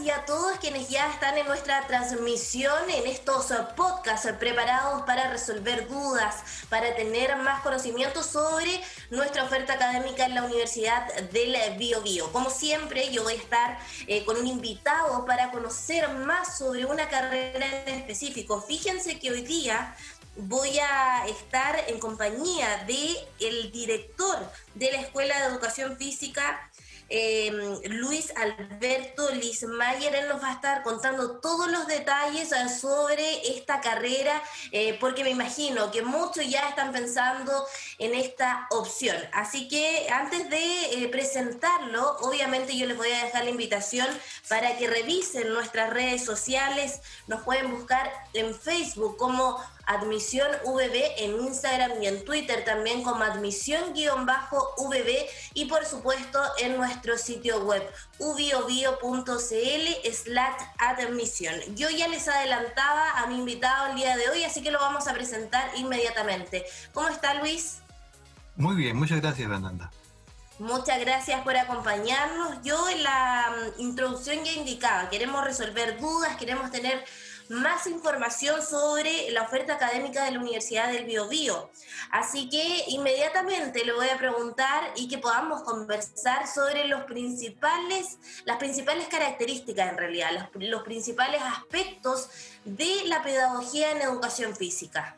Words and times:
y 0.00 0.10
a 0.10 0.24
todos 0.24 0.58
quienes 0.58 0.88
ya 0.88 1.10
están 1.10 1.36
en 1.38 1.46
nuestra 1.46 1.86
transmisión 1.86 2.90
en 2.90 3.06
estos 3.06 3.52
podcasts 3.76 4.28
preparados 4.38 5.02
para 5.02 5.30
resolver 5.30 5.88
dudas, 5.88 6.36
para 6.68 6.94
tener 6.96 7.36
más 7.36 7.62
conocimiento 7.62 8.22
sobre 8.22 8.80
nuestra 9.10 9.44
oferta 9.44 9.74
académica 9.74 10.26
en 10.26 10.34
la 10.34 10.42
Universidad 10.42 11.12
del 11.30 11.56
Bio 11.78 12.02
Bio. 12.02 12.32
Como 12.32 12.50
siempre, 12.50 13.12
yo 13.12 13.22
voy 13.22 13.34
a 13.34 13.36
estar 13.36 13.78
eh, 14.06 14.24
con 14.24 14.36
un 14.36 14.46
invitado 14.46 15.24
para 15.26 15.50
conocer 15.50 16.08
más 16.08 16.58
sobre 16.58 16.84
una 16.86 17.08
carrera 17.08 17.84
en 17.86 17.94
específico. 17.94 18.60
Fíjense 18.62 19.18
que 19.18 19.30
hoy 19.30 19.42
día 19.42 19.94
voy 20.36 20.78
a 20.78 21.26
estar 21.26 21.84
en 21.86 22.00
compañía 22.00 22.84
de 22.86 23.16
director 23.70 24.38
de 24.74 24.90
la 24.92 25.00
Escuela 25.00 25.38
de 25.38 25.46
Educación 25.46 25.96
Física 25.96 26.70
Em, 27.08 27.80
Luis 27.84 28.32
Alberto 28.34 29.30
Lismayer, 29.30 30.14
él 30.14 30.28
nos 30.28 30.42
va 30.42 30.48
a 30.48 30.54
estar 30.54 30.82
contando 30.82 31.38
todos 31.40 31.70
los 31.70 31.86
detalles 31.86 32.50
eh, 32.52 32.68
sobre 32.68 33.56
esta 33.56 33.80
carrera, 33.80 34.42
eh, 34.72 34.96
porque 34.98 35.22
me 35.22 35.30
imagino 35.30 35.90
que 35.90 36.02
muchos 36.02 36.48
ya 36.48 36.68
están 36.68 36.92
pensando 36.92 37.66
en 37.98 38.14
esta 38.14 38.66
opción. 38.70 39.16
Así 39.32 39.68
que 39.68 40.08
antes 40.10 40.48
de 40.48 41.04
eh, 41.04 41.08
presentarlo, 41.08 42.16
obviamente 42.20 42.76
yo 42.76 42.86
les 42.86 42.96
voy 42.96 43.10
a 43.12 43.24
dejar 43.24 43.44
la 43.44 43.50
invitación 43.50 44.08
para 44.48 44.76
que 44.76 44.88
revisen 44.88 45.52
nuestras 45.52 45.90
redes 45.90 46.24
sociales, 46.24 47.00
nos 47.26 47.42
pueden 47.42 47.70
buscar 47.70 48.10
en 48.32 48.54
Facebook 48.54 49.16
como 49.18 49.62
Admisión 49.86 50.48
VB 50.64 51.18
en 51.18 51.40
Instagram 51.40 52.02
y 52.02 52.06
en 52.06 52.24
Twitter 52.24 52.64
también 52.64 53.02
como 53.02 53.24
admisión-VB 53.24 55.28
y 55.54 55.64
por 55.66 55.84
supuesto 55.84 56.40
en 56.58 56.76
nuestro 56.76 57.18
sitio 57.18 57.64
web 57.64 57.82
ubiobio.cl 58.18 60.12
slash 60.12 60.62
admisión. 60.78 61.54
Yo 61.74 61.90
ya 61.90 62.08
les 62.08 62.28
adelantaba 62.28 63.18
a 63.18 63.26
mi 63.26 63.38
invitado 63.38 63.90
el 63.90 63.96
día 63.96 64.16
de 64.16 64.30
hoy, 64.30 64.44
así 64.44 64.62
que 64.62 64.70
lo 64.70 64.78
vamos 64.78 65.08
a 65.08 65.14
presentar 65.14 65.70
inmediatamente. 65.76 66.64
¿Cómo 66.92 67.08
está 67.08 67.34
Luis? 67.34 67.80
Muy 68.56 68.76
bien, 68.76 68.96
muchas 68.96 69.20
gracias 69.20 69.48
Fernanda. 69.48 69.90
Muchas 70.60 71.00
gracias 71.00 71.42
por 71.42 71.56
acompañarnos. 71.56 72.62
Yo 72.62 72.88
en 72.88 73.02
la 73.02 73.50
mm, 73.50 73.80
introducción 73.80 74.44
ya 74.44 74.52
indicaba, 74.52 75.10
queremos 75.10 75.42
resolver 75.42 75.98
dudas, 75.98 76.36
queremos 76.36 76.70
tener 76.70 77.04
más 77.48 77.86
información 77.86 78.62
sobre 78.62 79.30
la 79.30 79.42
oferta 79.42 79.74
académica 79.74 80.24
de 80.24 80.32
la 80.32 80.40
Universidad 80.40 80.90
del 80.90 81.04
Biobío. 81.04 81.70
Así 82.10 82.48
que 82.48 82.84
inmediatamente 82.88 83.84
le 83.84 83.92
voy 83.92 84.08
a 84.08 84.18
preguntar 84.18 84.92
y 84.96 85.08
que 85.08 85.18
podamos 85.18 85.62
conversar 85.62 86.46
sobre 86.46 86.86
los 86.86 87.04
principales, 87.04 88.18
las 88.44 88.56
principales 88.56 89.08
características 89.08 89.90
en 89.90 89.98
realidad, 89.98 90.50
los, 90.54 90.68
los 90.70 90.82
principales 90.82 91.42
aspectos 91.42 92.28
de 92.64 93.04
la 93.06 93.22
pedagogía 93.22 93.92
en 93.92 94.02
educación 94.02 94.54
física. 94.56 95.16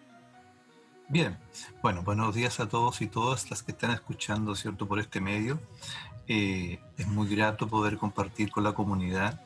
Bien, 1.08 1.38
bueno, 1.82 2.02
buenos 2.02 2.34
días 2.34 2.58
a 2.58 2.68
todos 2.68 3.00
y 3.00 3.06
todas 3.06 3.48
las 3.48 3.62
que 3.62 3.70
están 3.70 3.92
escuchando, 3.92 4.56
¿cierto?, 4.56 4.88
por 4.88 4.98
este 4.98 5.20
medio. 5.20 5.60
Eh, 6.26 6.80
es 6.98 7.06
muy 7.06 7.28
grato 7.28 7.68
poder 7.68 7.96
compartir 7.96 8.50
con 8.50 8.64
la 8.64 8.72
comunidad 8.72 9.40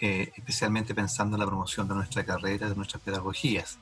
eh, 0.00 0.32
especialmente 0.36 0.94
pensando 0.94 1.36
en 1.36 1.40
la 1.40 1.46
promoción 1.46 1.88
de 1.88 1.94
nuestra 1.94 2.24
carrera, 2.24 2.68
de 2.68 2.76
nuestras 2.76 3.02
pedagogías. 3.02 3.78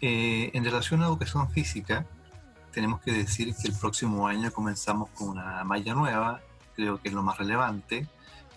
Eh, 0.00 0.50
en 0.52 0.64
relación 0.64 1.02
a 1.02 1.06
educación 1.06 1.48
física, 1.50 2.06
tenemos 2.72 3.00
que 3.00 3.12
decir 3.12 3.54
que 3.54 3.68
el 3.68 3.74
próximo 3.74 4.26
año 4.26 4.50
comenzamos 4.52 5.10
con 5.10 5.28
una 5.28 5.62
malla 5.64 5.94
nueva, 5.94 6.40
creo 6.74 7.00
que 7.00 7.08
es 7.08 7.14
lo 7.14 7.22
más 7.22 7.38
relevante. 7.38 8.08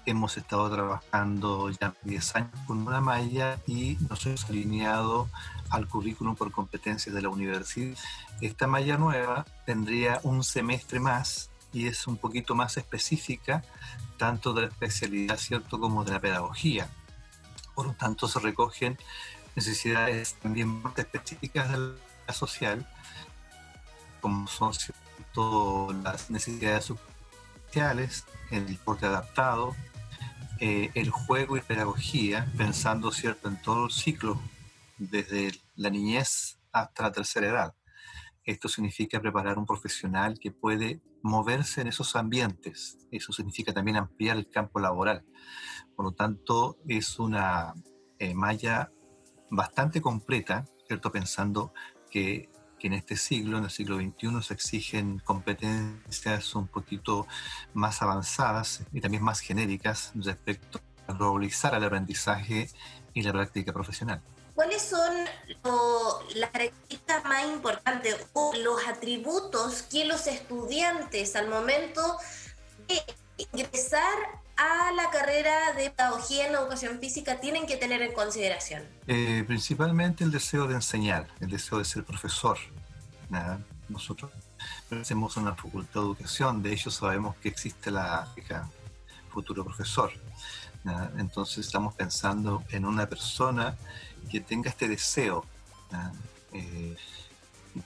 Hemos 0.06 0.38
estado 0.38 0.70
trabajando 0.72 1.70
ya 1.70 1.94
10 2.04 2.36
años 2.36 2.52
con 2.66 2.88
una 2.88 3.00
malla 3.00 3.60
y 3.68 3.98
nos 4.10 4.26
hemos 4.26 4.46
alineado 4.46 5.30
al 5.70 5.88
currículum 5.88 6.36
por 6.36 6.52
competencias 6.52 7.14
de 7.14 7.22
la 7.22 7.30
universidad. 7.30 7.96
Esta 8.42 8.66
malla 8.66 8.98
nueva 8.98 9.46
tendría 9.68 10.20
un 10.24 10.44
semestre 10.44 11.00
más 11.00 11.51
y 11.74 11.88
es 11.88 12.08
un 12.08 12.18
poquito 12.18 12.56
más 12.56 12.78
específica 12.78 13.64
tanto 14.18 14.54
de 14.54 14.64
la 14.64 14.68
especialidad, 14.68 15.38
¿cierto?, 15.38 15.80
como 15.80 16.04
de 16.04 16.12
la 16.12 16.20
pedagogía. 16.20 16.90
Por 17.74 17.88
lo 17.88 17.94
tanto, 17.94 18.28
se 18.28 18.40
recogen 18.40 18.98
necesidades 19.56 20.36
también 20.36 20.82
específicas 20.96 21.72
de 21.72 21.96
la 22.28 22.34
social, 22.34 22.88
como 24.20 24.48
son 24.48 24.74
las 26.04 26.30
necesidades 26.30 26.94
sociales, 27.66 28.26
el 28.52 28.68
deporte 28.68 29.06
adaptado, 29.06 29.76
eh, 30.60 30.92
el 30.94 31.10
juego 31.10 31.58
y 31.58 31.62
pedagogía, 31.62 32.52
pensando 32.58 33.12
cierto 33.12 33.48
en 33.48 33.60
todo 33.62 33.86
el 33.86 33.92
ciclo, 33.92 34.40
desde 34.98 35.60
la 35.76 35.90
niñez 35.90 36.60
hasta 36.72 37.04
la 37.04 37.12
tercera 37.12 37.48
edad. 37.48 37.74
Esto 38.44 38.70
significa 38.70 39.20
preparar 39.20 39.58
un 39.58 39.66
profesional 39.66 40.38
que 40.40 40.52
puede 40.52 41.02
moverse 41.22 41.82
en 41.82 41.88
esos 41.88 42.16
ambientes. 42.16 42.98
Eso 43.12 43.34
significa 43.34 43.74
también 43.74 43.98
ampliar 43.98 44.38
el 44.38 44.50
campo 44.50 44.80
laboral. 44.80 45.24
Por 45.96 46.06
lo 46.06 46.12
tanto, 46.12 46.78
es 46.88 47.20
una 47.20 47.74
eh, 48.20 48.34
malla 48.34 48.92
bastante 49.50 50.02
completa, 50.02 50.66
¿cierto? 50.88 51.12
Pensando 51.12 51.74
que, 52.10 52.50
que, 52.80 52.88
en 52.88 52.94
este 52.94 53.16
siglo, 53.16 53.58
en 53.58 53.66
el 53.66 53.70
siglo 53.70 53.98
XXI, 53.98 54.42
se 54.42 54.54
exigen 54.54 55.20
competencias 55.20 56.56
un 56.56 56.68
poquito 56.68 57.28
más 57.74 58.02
avanzadas 58.02 58.84
y 58.92 59.02
también 59.02 59.24
más 59.24 59.40
genéricas 59.40 60.12
respecto 60.16 60.80
a 61.08 61.14
globalizar 61.14 61.76
el 61.76 61.84
aprendizaje 61.84 62.70
y 63.14 63.22
la 63.22 63.34
práctica 63.34 63.74
profesional. 63.74 64.22
¿Cuáles 64.56 64.82
son 64.82 65.14
las 66.36 66.50
características 66.52 67.24
más 67.26 67.46
importantes 67.46 68.16
o 68.34 68.54
los 68.56 68.86
atributos 68.88 69.84
que 69.84 70.06
los 70.06 70.28
estudiantes 70.28 71.36
al 71.36 71.48
momento 71.48 72.18
de 72.88 73.02
ingresar 73.38 74.14
a 74.58 74.92
la 74.92 75.10
carrera 75.10 75.74
de 75.74 75.90
pedagogía 75.90 76.48
en 76.48 76.54
educación 76.54 77.00
física 77.00 77.40
tienen 77.40 77.66
que 77.66 77.78
tener 77.78 78.02
en 78.02 78.14
consideración? 78.14 78.84
Eh, 79.08 79.44
principalmente 79.48 80.24
el 80.24 80.32
deseo 80.32 80.68
de 80.68 80.76
enseñar, 80.76 81.28
el 81.40 81.50
deseo 81.50 81.78
de 81.80 81.86
ser 81.86 82.04
profesor. 82.04 82.58
Nosotros 83.88 84.32
hacemos 84.92 85.38
una 85.38 85.56
facultad 85.56 86.02
de 86.02 86.08
educación, 86.08 86.62
de 86.62 86.74
hecho 86.74 86.92
sabemos 86.92 87.36
que 87.38 87.50
existe 87.50 87.90
la 87.90 88.28
futuro 89.32 89.64
profesor. 89.64 90.12
Entonces 91.18 91.66
estamos 91.66 91.94
pensando 91.94 92.64
en 92.70 92.86
una 92.86 93.08
persona 93.08 93.78
que 94.30 94.40
tenga 94.40 94.70
este 94.70 94.88
deseo. 94.88 95.46
Eh, 96.54 96.96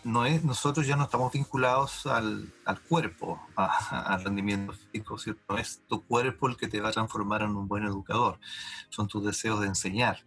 no 0.03 0.25
es, 0.25 0.44
nosotros 0.44 0.88
ya 0.88 0.96
no 0.96 1.03
estamos 1.03 1.31
vinculados 1.31 2.06
al, 2.07 2.51
al 2.66 2.81
cuerpo, 2.81 3.40
al 3.56 4.23
rendimiento 4.23 4.74
físico, 4.74 5.18
¿cierto? 5.19 5.41
No 5.50 5.57
es 5.57 5.81
tu 5.88 6.03
cuerpo 6.03 6.47
el 6.47 6.57
que 6.57 6.68
te 6.68 6.81
va 6.81 6.90
a 6.90 6.91
transformar 6.91 7.44
en 7.44 7.56
un 7.56 7.68
buen 7.68 7.84
educador, 7.84 8.40
son 8.90 9.07
tus 9.07 9.24
deseos 9.24 9.59
de 9.62 9.68
enseñar, 9.68 10.25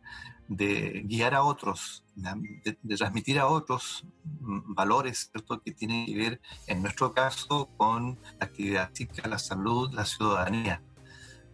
de 0.48 1.02
guiar 1.04 1.34
a 1.34 1.42
otros, 1.42 2.04
de, 2.14 2.96
transmitir 2.96 3.38
a 3.38 3.46
otros 3.46 4.04
valores 4.24 5.28
¿cierto? 5.30 5.60
que 5.60 5.72
tienen 5.72 6.06
que 6.06 6.16
ver, 6.16 6.40
en 6.66 6.82
nuestro 6.82 7.12
caso, 7.12 7.68
con 7.76 8.18
la 8.38 8.46
actividad 8.46 8.90
física, 8.94 9.28
la 9.28 9.38
salud, 9.38 9.92
la 9.92 10.04
ciudadanía. 10.04 10.82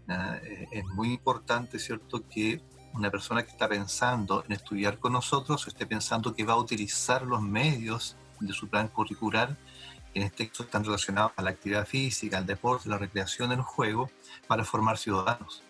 Eh, 0.08 0.68
es 0.70 0.84
muy 0.86 1.12
importante, 1.12 1.78
¿cierto?, 1.78 2.28
que 2.28 2.62
una 2.94 3.10
persona 3.10 3.42
que 3.42 3.50
está 3.50 3.68
pensando 3.68 4.44
en 4.46 4.52
estudiar 4.52 4.98
con 4.98 5.12
nosotros 5.12 5.66
esté 5.66 5.84
pensando 5.84 6.34
que 6.34 6.44
va 6.44 6.54
a 6.54 6.58
utilizar 6.58 7.22
los 7.22 7.42
medios 7.42 8.16
de 8.40 8.52
su 8.52 8.68
plan 8.68 8.88
curricular, 8.88 9.56
que 10.12 10.20
en 10.20 10.26
este 10.26 10.48
caso 10.48 10.62
están 10.62 10.84
relacionados 10.84 11.32
a 11.36 11.42
la 11.42 11.50
actividad 11.50 11.86
física, 11.86 12.38
al 12.38 12.46
deporte, 12.46 12.88
la 12.88 12.98
recreación, 12.98 13.52
el 13.52 13.62
juego, 13.62 14.10
para 14.46 14.64
formar 14.64 14.96
ciudadanos. 14.96 15.62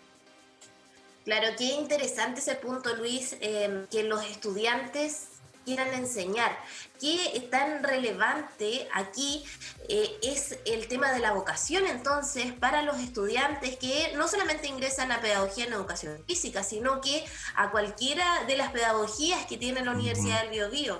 Claro, 1.23 1.47
qué 1.57 1.73
interesante 1.73 2.39
ese 2.39 2.55
punto, 2.55 2.95
Luis, 2.95 3.35
eh, 3.41 3.87
que 3.89 4.03
los 4.03 4.23
estudiantes 4.23 5.29
quieran 5.65 5.93
enseñar. 5.93 6.57
¿Qué 6.99 7.47
tan 7.51 7.83
relevante 7.83 8.87
aquí 8.93 9.43
eh, 9.89 10.17
es 10.23 10.57
el 10.65 10.87
tema 10.87 11.11
de 11.11 11.19
la 11.19 11.33
vocación 11.33 11.85
entonces 11.87 12.53
para 12.53 12.83
los 12.83 12.99
estudiantes 12.99 13.75
que 13.77 14.13
no 14.15 14.27
solamente 14.27 14.67
ingresan 14.67 15.11
a 15.11 15.19
pedagogía 15.19 15.65
en 15.65 15.73
educación 15.73 16.17
física, 16.25 16.63
sino 16.63 17.01
que 17.01 17.25
a 17.55 17.71
cualquiera 17.71 18.45
de 18.45 18.55
las 18.55 18.71
pedagogías 18.71 19.45
que 19.45 19.57
tiene 19.57 19.83
la 19.83 19.91
Universidad 19.91 20.41
del 20.43 20.51
Biobío? 20.51 20.99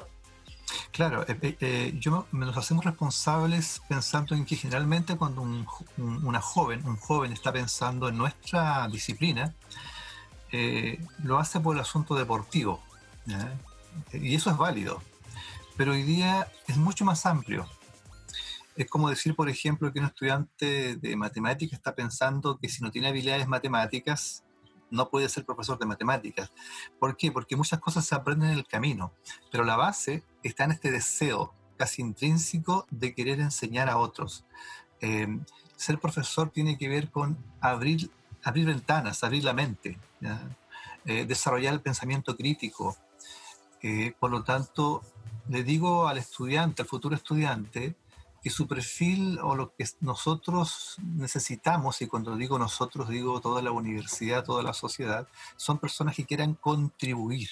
Claro, 0.92 1.26
eh, 1.28 1.58
eh, 1.62 1.94
yo 2.00 2.28
me 2.32 2.46
los 2.46 2.58
hacemos 2.58 2.84
responsables 2.84 3.82
pensando 3.88 4.36
en 4.36 4.46
que 4.46 4.56
generalmente 4.56 5.16
cuando 5.16 5.42
un, 5.42 5.68
una 5.98 6.42
joven, 6.42 6.86
un 6.86 6.98
joven 6.98 7.32
está 7.32 7.54
pensando 7.54 8.10
en 8.10 8.18
nuestra 8.18 8.88
disciplina, 8.90 9.54
lo 11.22 11.38
hace 11.38 11.60
por 11.60 11.76
el 11.76 11.82
asunto 11.82 12.16
deportivo 12.16 12.82
y 14.14 14.36
eso 14.36 14.50
es 14.50 14.58
válido. 14.58 15.02
Pero 15.78 15.92
hoy 15.92 16.04
día 16.04 16.52
es 16.68 16.78
mucho 16.78 17.06
más 17.06 17.26
amplio. 17.26 17.68
Es 18.76 18.90
como 18.90 19.10
decir, 19.10 19.36
por 19.36 19.50
ejemplo, 19.50 19.92
que 19.92 20.00
un 20.00 20.06
estudiante 20.06 20.96
de 20.98 21.16
matemáticas 21.16 21.78
está 21.78 21.96
pensando 21.96 22.58
que 22.58 22.70
si 22.70 22.84
no 22.84 22.92
tiene 22.92 23.08
habilidades 23.08 23.48
matemáticas, 23.48 24.44
no 24.92 25.10
puede 25.10 25.30
ser 25.30 25.46
profesor 25.46 25.80
de 25.80 25.86
matemáticas. 25.86 26.52
¿Por 27.00 27.18
qué? 27.18 27.32
Porque 27.32 27.56
muchas 27.56 27.80
cosas 27.80 28.06
se 28.06 28.16
aprenden 28.16 28.50
en 28.50 28.58
el 28.58 28.66
camino, 28.66 29.14
pero 29.52 29.64
la 29.64 29.76
base 29.76 30.24
está 30.44 30.66
en 30.66 30.72
este 30.72 30.92
deseo 30.92 31.54
casi 31.78 32.02
intrínseco 32.02 32.86
de 32.90 33.14
querer 33.14 33.40
enseñar 33.40 33.90
a 33.90 33.98
otros. 33.98 34.46
Eh, 35.02 35.28
ser 35.76 36.00
profesor 36.00 36.50
tiene 36.50 36.78
que 36.78 36.88
ver 36.88 37.12
con 37.12 37.38
abrir, 37.60 38.10
abrir 38.44 38.66
ventanas, 38.66 39.24
abrir 39.24 39.44
la 39.44 39.54
mente, 39.54 40.00
eh, 41.06 41.26
desarrollar 41.26 41.74
el 41.74 41.82
pensamiento 41.82 42.36
crítico. 42.36 42.96
Eh, 43.88 44.16
por 44.20 44.32
lo 44.32 44.44
tanto, 44.44 45.04
le 45.48 45.64
digo 45.64 46.08
al 46.08 46.18
estudiante, 46.18 46.82
al 46.82 46.88
futuro 46.88 47.16
estudiante, 47.16 47.94
que 48.42 48.50
su 48.50 48.68
perfil 48.68 49.38
o 49.44 49.54
lo 49.54 49.76
que 49.76 49.86
nosotros 50.02 50.96
necesitamos, 51.04 52.02
y 52.02 52.08
cuando 52.08 52.36
digo 52.36 52.58
nosotros 52.58 53.10
digo 53.10 53.42
toda 53.42 53.62
la 53.62 53.70
universidad, 53.70 54.44
toda 54.44 54.64
la 54.64 54.74
sociedad, 54.74 55.28
son 55.56 55.78
personas 55.78 56.16
que 56.16 56.26
quieran 56.26 56.56
contribuir. 56.56 57.48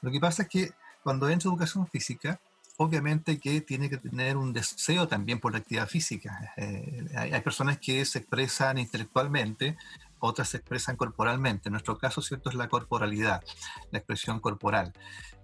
Lo 0.00 0.10
que 0.10 0.20
pasa 0.20 0.44
es 0.44 0.48
que 0.48 0.72
cuando 1.02 1.28
entra 1.28 1.50
educación 1.50 1.86
física, 1.86 2.40
obviamente 2.78 3.38
que 3.38 3.60
tiene 3.60 3.90
que 3.90 3.98
tener 3.98 4.38
un 4.38 4.54
deseo 4.54 5.06
también 5.06 5.38
por 5.38 5.52
la 5.52 5.58
actividad 5.58 5.86
física. 5.86 6.54
Eh, 6.56 7.10
hay, 7.14 7.40
personas 7.42 7.76
que 7.78 8.06
se 8.06 8.20
expresan 8.20 8.78
intelectualmente, 8.78 9.76
otras 10.20 10.48
se 10.48 10.58
expresan 10.58 10.96
corporalmente. 10.96 11.68
En 11.68 11.72
nuestro 11.72 11.98
caso, 11.98 12.22
cierto, 12.22 12.50
es 12.50 12.56
la 12.56 12.68
corporalidad, 12.68 13.42
la 13.90 13.98
expresión 13.98 14.40
corporal. 14.40 14.92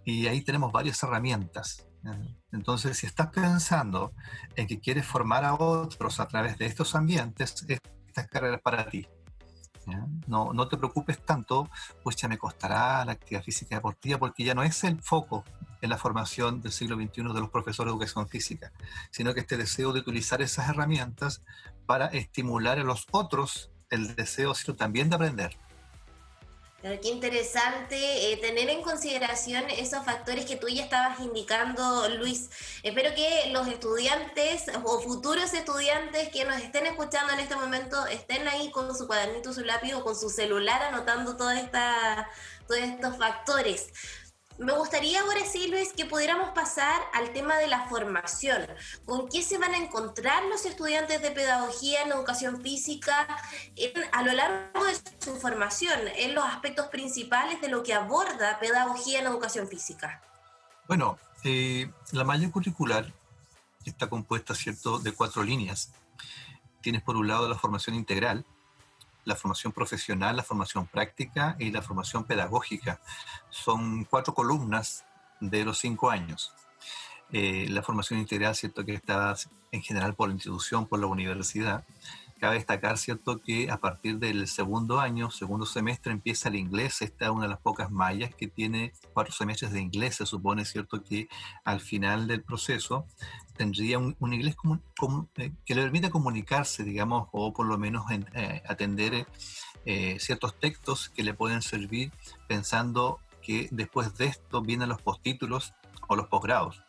Y 0.04 0.26
ahí 0.26 0.42
tenemos 0.42 0.72
varias 0.72 1.02
herramientas. 1.02 1.86
Entonces, 2.52 2.98
si 2.98 3.06
estás 3.06 3.28
pensando 3.28 4.12
en 4.54 4.66
que 4.66 4.78
quieres 4.78 5.06
formar 5.06 5.44
a 5.44 5.54
otros 5.54 6.20
a 6.20 6.28
través 6.28 6.56
de 6.58 6.66
estos 6.66 6.94
ambientes, 6.94 7.64
esta 7.66 8.26
carrera 8.28 8.56
es 8.56 8.62
para 8.62 8.88
ti. 8.88 9.06
No, 10.26 10.52
no 10.52 10.68
te 10.68 10.76
preocupes 10.76 11.24
tanto, 11.24 11.70
pues 12.02 12.16
ya 12.16 12.28
me 12.28 12.38
costará 12.38 13.04
la 13.04 13.12
actividad 13.12 13.42
física 13.42 13.76
deportiva, 13.76 14.18
porque 14.18 14.44
ya 14.44 14.54
no 14.54 14.64
es 14.64 14.82
el 14.84 15.00
foco 15.00 15.44
en 15.80 15.90
la 15.90 15.98
formación 15.98 16.60
del 16.60 16.72
siglo 16.72 16.96
XXI 16.96 17.22
de 17.22 17.40
los 17.40 17.50
profesores 17.50 17.92
de 17.92 17.96
educación 17.96 18.28
física, 18.28 18.72
sino 19.10 19.32
que 19.32 19.40
este 19.40 19.56
deseo 19.56 19.92
de 19.92 20.00
utilizar 20.00 20.42
esas 20.42 20.68
herramientas 20.68 21.42
para 21.86 22.06
estimular 22.06 22.78
a 22.78 22.84
los 22.84 23.06
otros 23.12 23.70
el 23.90 24.14
deseo 24.16 24.52
también 24.76 25.08
de 25.08 25.16
aprender 25.16 25.56
qué 27.02 27.08
interesante 27.08 28.32
eh, 28.32 28.36
tener 28.36 28.68
en 28.70 28.82
consideración 28.82 29.64
esos 29.70 30.04
factores 30.04 30.44
que 30.44 30.56
tú 30.56 30.68
ya 30.68 30.84
estabas 30.84 31.18
indicando, 31.20 32.08
Luis. 32.10 32.48
Espero 32.82 33.14
que 33.14 33.50
los 33.52 33.66
estudiantes 33.66 34.64
o 34.84 35.00
futuros 35.00 35.52
estudiantes 35.52 36.28
que 36.28 36.44
nos 36.44 36.58
estén 36.58 36.86
escuchando 36.86 37.32
en 37.32 37.40
este 37.40 37.56
momento 37.56 38.06
estén 38.06 38.46
ahí 38.46 38.70
con 38.70 38.96
su 38.96 39.06
cuadernito, 39.06 39.52
su 39.52 39.64
lápiz 39.64 39.94
o 39.94 40.04
con 40.04 40.14
su 40.14 40.30
celular 40.30 40.82
anotando 40.82 41.36
toda 41.36 41.58
esta, 41.58 42.28
todos 42.68 42.80
estos 42.80 43.16
factores. 43.16 43.88
Me 44.58 44.72
gustaría 44.72 45.20
ahora 45.20 45.44
sí, 45.44 45.68
Luis, 45.68 45.92
que 45.92 46.06
pudiéramos 46.06 46.50
pasar 46.50 47.02
al 47.12 47.32
tema 47.34 47.56
de 47.56 47.66
la 47.66 47.86
formación. 47.88 48.66
¿Con 49.04 49.28
qué 49.28 49.42
se 49.42 49.58
van 49.58 49.74
a 49.74 49.76
encontrar 49.76 50.44
los 50.44 50.64
estudiantes 50.64 51.20
de 51.20 51.30
pedagogía 51.30 52.02
en 52.02 52.12
educación 52.12 52.62
física 52.62 53.26
a 54.12 54.22
lo 54.22 54.32
largo 54.32 54.84
de 54.84 54.94
su 55.20 55.36
formación, 55.36 56.00
en 56.16 56.34
los 56.34 56.44
aspectos 56.44 56.86
principales 56.86 57.60
de 57.60 57.68
lo 57.68 57.82
que 57.82 57.92
aborda 57.92 58.58
pedagogía 58.58 59.20
en 59.20 59.26
educación 59.26 59.68
física? 59.68 60.22
Bueno, 60.88 61.18
eh, 61.44 61.90
la 62.12 62.24
malla 62.24 62.50
curricular 62.50 63.12
está 63.84 64.08
compuesta, 64.08 64.54
¿cierto?, 64.54 64.98
de 64.98 65.12
cuatro 65.12 65.42
líneas. 65.42 65.92
Tienes 66.80 67.02
por 67.02 67.16
un 67.16 67.28
lado 67.28 67.46
la 67.46 67.58
formación 67.58 67.94
integral, 67.94 68.46
la 69.26 69.36
formación 69.36 69.72
profesional, 69.72 70.36
la 70.36 70.42
formación 70.42 70.86
práctica 70.86 71.56
y 71.58 71.70
la 71.70 71.82
formación 71.82 72.24
pedagógica. 72.24 73.00
Son 73.50 74.04
cuatro 74.04 74.32
columnas 74.32 75.04
de 75.40 75.64
los 75.64 75.78
cinco 75.78 76.08
años. 76.08 76.54
Eh, 77.32 77.66
la 77.68 77.82
formación 77.82 78.20
integral, 78.20 78.54
cierto 78.54 78.84
que 78.84 78.94
está 78.94 79.34
en 79.72 79.82
general 79.82 80.14
por 80.14 80.28
la 80.28 80.34
institución, 80.34 80.86
por 80.86 81.00
la 81.00 81.06
universidad. 81.06 81.84
Cabe 82.38 82.56
destacar, 82.56 82.98
cierto, 82.98 83.40
que 83.40 83.70
a 83.70 83.78
partir 83.78 84.18
del 84.18 84.46
segundo 84.46 85.00
año, 85.00 85.30
segundo 85.30 85.64
semestre, 85.64 86.12
empieza 86.12 86.50
el 86.50 86.56
inglés. 86.56 87.00
Esta 87.00 87.24
es 87.26 87.30
una 87.30 87.44
de 87.44 87.48
las 87.48 87.60
pocas 87.60 87.90
mallas 87.90 88.34
que 88.34 88.46
tiene 88.46 88.92
cuatro 89.14 89.32
semestres 89.32 89.72
de 89.72 89.80
inglés. 89.80 90.16
Se 90.16 90.26
supone, 90.26 90.66
cierto, 90.66 91.02
que 91.02 91.28
al 91.64 91.80
final 91.80 92.26
del 92.26 92.42
proceso 92.42 93.06
tendría 93.56 93.98
un, 93.98 94.14
inglés 94.20 94.54
eh, 95.36 95.52
que 95.64 95.74
le 95.74 95.82
permita 95.82 96.10
comunicarse, 96.10 96.84
digamos, 96.84 97.28
o 97.32 97.54
por 97.54 97.66
lo 97.66 97.78
menos 97.78 98.04
eh, 98.10 98.62
atender 98.68 99.26
eh, 99.86 100.18
ciertos 100.20 100.60
textos 100.60 101.08
que 101.08 101.22
le 101.22 101.32
pueden 101.32 101.62
servir 101.62 102.12
pensando 102.48 103.18
que 103.40 103.68
después 103.70 104.14
de 104.18 104.26
esto 104.26 104.60
vienen 104.60 104.90
los 104.90 105.00
postítulos 105.00 105.72
o 106.06 106.16
los 106.16 106.26
posgrados. 106.26 106.82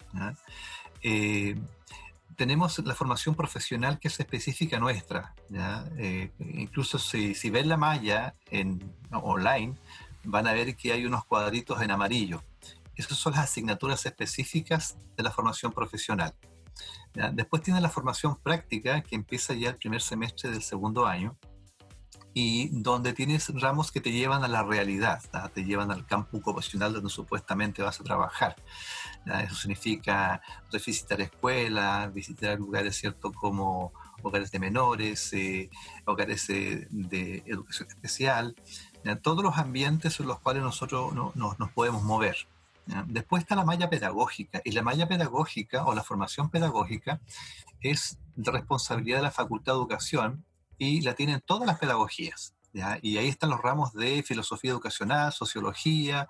Tenemos 2.38 2.80
la 2.80 2.96
formación 2.96 3.36
profesional 3.36 4.00
que 4.00 4.08
es 4.08 4.20
específica 4.20 4.80
nuestra. 4.80 5.34
incluso 6.40 7.00
si, 7.00 7.36
si, 7.36 7.50
ven 7.50 7.68
la 7.68 7.78
malla 7.78 8.36
en, 8.52 8.94
online, 9.12 9.76
van 10.24 10.48
a 10.48 10.54
ver 10.54 10.76
que 10.76 10.94
hay 10.94 11.06
unos 11.06 11.26
cuadritos 11.26 11.82
en 11.82 11.92
amarillo. 11.92 12.44
Esas 12.96 13.18
son 13.18 13.34
las 13.34 13.44
asignaturas 13.46 14.06
específicas 14.06 14.98
de 15.18 15.24
la 15.24 15.32
formación 15.32 15.72
profesional. 15.72 16.34
Después 17.34 17.64
tiene 17.64 17.82
la 17.82 17.90
formación 17.90 18.36
práctica 18.36 19.02
que 19.02 19.16
empieza 19.16 19.54
ya 19.56 19.70
el 19.70 19.76
primer 19.76 20.02
semestre 20.02 20.52
del 20.52 20.62
segundo 20.62 21.08
año 21.08 21.36
y 22.34 22.70
donde 22.72 23.14
tienes 23.14 23.50
ramos 23.60 23.92
que 23.92 24.00
te 24.00 24.12
llevan 24.12 24.44
a 24.44 24.48
la 24.48 24.62
realidad, 24.62 25.24
te 25.56 25.64
llevan 25.64 25.90
al 25.90 26.06
campo 26.06 26.38
ocupacional 26.38 26.94
donde 26.94 27.10
supuestamente 27.10 27.82
vas 27.82 28.00
a 28.00 28.04
trabajar. 28.04 28.56
Eso 29.44 29.56
significa 29.56 30.42
visitar 30.72 31.20
escuelas, 31.22 32.14
visitar 32.14 32.58
lugares 32.58 32.96
cierto 32.96 33.32
como 33.32 33.92
hogares 34.24 34.52
de 34.52 34.60
menores, 34.60 35.32
eh, 35.34 35.70
hogares 36.06 36.48
de, 36.48 37.44
educación 37.46 37.90
especial, 37.90 38.56
todos 39.22 39.44
los 39.44 39.58
ambientes 39.58 40.20
en 40.20 40.28
los 40.28 40.40
cuales 40.40 40.64
nosotros 40.64 41.14
nos 41.36 41.72
podemos 41.72 42.04
mover. 42.04 42.36
Después 43.08 43.44
está 43.44 43.56
la 43.56 43.66
malla 43.66 43.90
pedagógica, 43.90 44.62
y 44.64 44.72
la 44.72 44.82
malla 44.82 45.08
pedagógica 45.08 45.86
o 45.86 45.94
la 45.94 46.04
formación 46.04 46.50
pedagógica 46.50 47.20
es 47.82 48.18
de 48.36 48.52
responsabilidad 48.52 49.18
de 49.18 49.24
la 49.24 49.32
Facultad 49.32 49.74
de 49.74 49.80
Educación 49.80 50.46
y 50.78 51.02
la 51.02 51.14
tienen 51.14 51.42
todas 51.46 51.68
las 51.68 51.80
pedagogías. 51.80 52.54
Y 53.02 53.18
ahí 53.18 53.28
están 53.28 53.50
los 53.50 53.62
ramos 53.62 53.94
de 53.94 54.24
filosofía 54.24 54.72
educacional, 54.72 55.34
sociología, 55.34 56.28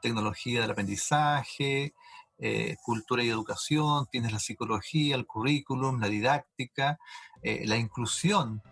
tecnología 0.00 0.60
del 0.60 0.70
aprendizaje, 0.70 1.94
eh, 2.40 2.76
cultura 2.84 3.24
y 3.24 3.28
educación, 3.28 4.06
tienes 4.12 4.30
la 4.30 4.38
psicología, 4.38 5.16
el 5.16 5.26
currículum, 5.26 6.00
la 6.00 6.08
didáctica, 6.08 6.98
eh, 7.42 7.64
la 7.66 7.76
inclusión 7.76 8.62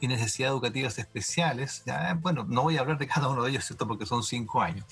y 0.00 0.08
necesidades 0.08 0.52
educativas 0.52 0.98
especiales. 0.98 1.84
Bueno, 2.20 2.44
no 2.48 2.62
voy 2.62 2.76
a 2.76 2.80
hablar 2.80 2.98
de 2.98 3.06
cada 3.06 3.28
uno 3.28 3.44
de 3.44 3.50
ellos, 3.50 3.64
¿cierto? 3.64 3.86
Porque 3.86 4.04
son 4.04 4.24
cinco 4.24 4.60
años. 4.60 4.84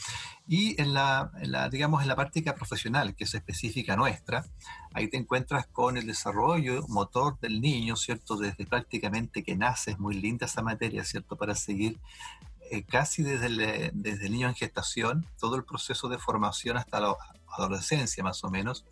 Y 0.46 0.80
en 0.80 0.94
la, 0.94 1.32
digamos, 1.70 2.02
en 2.02 2.08
la 2.08 2.14
práctica 2.16 2.54
profesional, 2.54 3.14
que 3.16 3.24
es 3.24 3.34
específica 3.34 3.96
nuestra, 3.96 4.44
ahí 4.94 5.08
te 5.08 5.16
encuentras 5.16 5.66
con 5.66 5.96
el 5.96 6.06
desarrollo 6.06 6.86
motor 6.88 7.40
del 7.40 7.60
niño, 7.60 7.96
¿cierto? 7.96 8.36
Desde 8.36 8.66
prácticamente 8.66 9.42
que 9.42 9.56
nace, 9.56 9.92
es 9.92 9.98
muy 9.98 10.14
linda 10.14 10.46
esa 10.46 10.62
materia, 10.62 11.04
¿cierto? 11.04 11.36
Para 11.36 11.56
seguir 11.56 11.98
eh, 12.70 12.84
casi 12.84 13.22
desde 13.22 13.46
el, 13.46 13.90
desde 13.94 14.26
el 14.26 14.32
niño 14.32 14.48
en 14.48 14.54
gestación, 14.54 15.26
todo 15.38 15.56
el 15.56 15.64
proceso 15.64 16.08
de 16.08 16.18
formación 16.18 16.76
hasta 16.76 17.00
la 17.00 17.16
adolescencia 17.56 18.22
más 18.22 18.42
o 18.44 18.50
menos. 18.50 18.84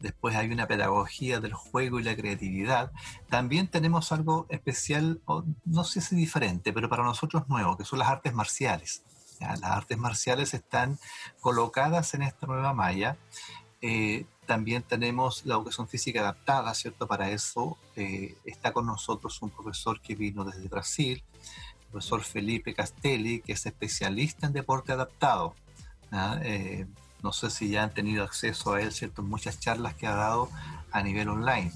Después 0.00 0.36
hay 0.36 0.50
una 0.50 0.66
pedagogía 0.66 1.40
del 1.40 1.54
juego 1.54 2.00
y 2.00 2.04
la 2.04 2.16
creatividad. 2.16 2.92
También 3.28 3.68
tenemos 3.68 4.12
algo 4.12 4.46
especial, 4.48 5.20
no 5.64 5.84
sé 5.84 6.00
si 6.00 6.16
diferente, 6.16 6.72
pero 6.72 6.88
para 6.88 7.04
nosotros 7.04 7.48
nuevo, 7.48 7.76
que 7.76 7.84
son 7.84 7.98
las 7.98 8.08
artes 8.08 8.34
marciales. 8.34 9.02
Las 9.40 9.62
artes 9.62 9.98
marciales 9.98 10.54
están 10.54 10.98
colocadas 11.40 12.14
en 12.14 12.22
esta 12.22 12.46
nueva 12.46 12.72
malla. 12.72 13.16
Eh, 13.80 14.26
también 14.46 14.82
tenemos 14.82 15.44
la 15.44 15.54
educación 15.54 15.88
física 15.88 16.20
adaptada, 16.20 16.74
¿cierto? 16.74 17.06
Para 17.06 17.30
eso 17.30 17.76
eh, 17.94 18.36
está 18.44 18.72
con 18.72 18.86
nosotros 18.86 19.40
un 19.42 19.50
profesor 19.50 20.00
que 20.00 20.14
vino 20.14 20.44
desde 20.44 20.68
Brasil, 20.68 21.22
el 21.82 21.86
profesor 21.90 22.22
Felipe 22.22 22.74
Castelli, 22.74 23.40
que 23.40 23.52
es 23.52 23.66
especialista 23.66 24.46
en 24.46 24.54
deporte 24.54 24.92
adaptado. 24.92 25.54
No 27.22 27.32
sé 27.32 27.50
si 27.50 27.70
ya 27.70 27.82
han 27.82 27.94
tenido 27.94 28.24
acceso 28.24 28.74
a 28.74 28.80
él, 28.80 28.92
¿cierto? 28.92 29.22
Muchas 29.22 29.58
charlas 29.60 29.94
que 29.94 30.06
ha 30.06 30.14
dado 30.14 30.48
a 30.90 31.02
nivel 31.02 31.28
online. 31.28 31.72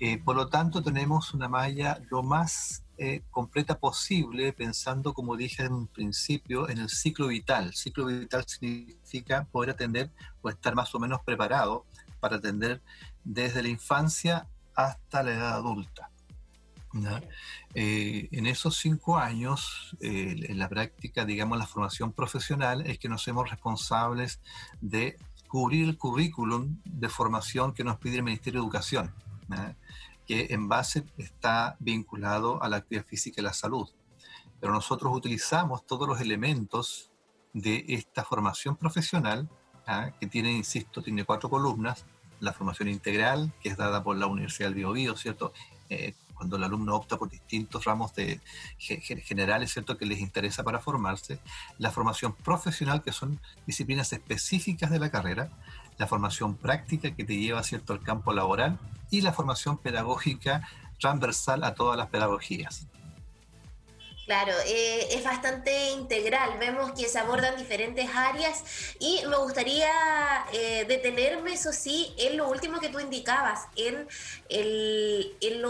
Eh, 0.00 0.18
por 0.18 0.36
lo 0.36 0.48
tanto, 0.48 0.82
tenemos 0.82 1.32
una 1.34 1.48
malla 1.48 2.00
lo 2.10 2.22
más 2.22 2.82
eh, 2.98 3.22
completa 3.30 3.78
posible, 3.78 4.52
pensando, 4.52 5.14
como 5.14 5.36
dije 5.36 5.64
en 5.64 5.72
un 5.72 5.86
principio, 5.86 6.68
en 6.68 6.78
el 6.78 6.88
ciclo 6.88 7.28
vital. 7.28 7.74
Ciclo 7.74 8.06
vital 8.06 8.44
significa 8.46 9.44
poder 9.50 9.70
atender 9.70 10.10
o 10.40 10.48
estar 10.48 10.74
más 10.74 10.94
o 10.94 10.98
menos 10.98 11.20
preparado 11.22 11.84
para 12.20 12.36
atender 12.36 12.80
desde 13.24 13.62
la 13.62 13.68
infancia 13.68 14.46
hasta 14.74 15.22
la 15.22 15.32
edad 15.32 15.54
adulta. 15.54 16.11
Eh, 17.74 18.28
en 18.32 18.46
esos 18.46 18.76
cinco 18.76 19.18
años, 19.18 19.96
en 20.00 20.58
la 20.58 20.68
práctica, 20.68 21.24
digamos, 21.24 21.58
la 21.58 21.66
formación 21.66 22.12
profesional 22.12 22.86
es 22.86 22.98
que 22.98 23.08
nos 23.08 23.22
hacemos 23.22 23.50
responsables 23.50 24.40
de 24.80 25.16
cubrir 25.48 25.88
el 25.88 25.98
currículum 25.98 26.78
de 26.84 27.08
formación 27.08 27.74
que 27.74 27.84
nos 27.84 27.98
pide 27.98 28.16
el 28.16 28.22
Ministerio 28.22 28.60
de 28.60 28.64
Educación, 28.64 29.14
que 30.26 30.48
en 30.50 30.68
base 30.68 31.04
está 31.18 31.76
vinculado 31.78 32.62
a 32.62 32.68
la 32.68 32.78
actividad 32.78 33.04
física 33.06 33.40
y 33.40 33.44
la 33.44 33.52
salud. 33.52 33.88
Pero 34.60 34.72
nosotros 34.72 35.14
utilizamos 35.14 35.86
todos 35.86 36.08
los 36.08 36.20
elementos 36.20 37.10
de 37.52 37.84
esta 37.88 38.24
formación 38.24 38.76
profesional, 38.76 39.48
que 40.20 40.26
tiene, 40.26 40.52
insisto, 40.52 41.02
tiene 41.02 41.24
cuatro 41.24 41.50
columnas, 41.50 42.06
la 42.40 42.52
formación 42.52 42.88
integral, 42.88 43.52
que 43.60 43.68
es 43.68 43.76
dada 43.76 44.02
por 44.02 44.16
la 44.16 44.26
Universidad 44.26 44.68
del 44.68 44.76
Biobío, 44.76 45.16
¿cierto? 45.16 45.52
Eh, 45.88 46.14
cuando 46.42 46.56
el 46.56 46.64
alumno 46.64 46.96
opta 46.96 47.16
por 47.18 47.30
distintos 47.30 47.84
ramos 47.84 48.16
de, 48.16 48.40
generales, 48.78 49.72
¿cierto?, 49.72 49.96
que 49.96 50.06
les 50.06 50.18
interesa 50.18 50.64
para 50.64 50.80
formarse, 50.80 51.38
la 51.78 51.92
formación 51.92 52.34
profesional, 52.34 53.00
que 53.00 53.12
son 53.12 53.38
disciplinas 53.64 54.12
específicas 54.12 54.90
de 54.90 54.98
la 54.98 55.12
carrera, 55.12 55.50
la 55.98 56.08
formación 56.08 56.56
práctica, 56.56 57.14
que 57.14 57.22
te 57.22 57.36
lleva, 57.36 57.62
¿cierto?, 57.62 57.92
al 57.92 58.02
campo 58.02 58.32
laboral, 58.32 58.76
y 59.08 59.20
la 59.20 59.32
formación 59.32 59.78
pedagógica 59.78 60.68
transversal 60.98 61.62
a 61.62 61.76
todas 61.76 61.96
las 61.96 62.08
pedagogías. 62.08 62.88
Claro, 64.24 64.52
eh, 64.66 65.08
es 65.10 65.24
bastante 65.24 65.90
integral, 65.90 66.56
vemos 66.60 66.92
que 66.92 67.08
se 67.08 67.18
abordan 67.18 67.56
diferentes 67.56 68.08
áreas 68.14 68.62
y 69.00 69.20
me 69.26 69.36
gustaría 69.38 69.90
eh, 70.52 70.84
detenerme, 70.86 71.54
eso 71.54 71.72
sí, 71.72 72.14
en 72.16 72.36
lo 72.36 72.48
último 72.48 72.78
que 72.78 72.88
tú 72.88 73.00
indicabas, 73.00 73.66
en, 73.74 74.06
el, 74.48 75.36
en, 75.40 75.60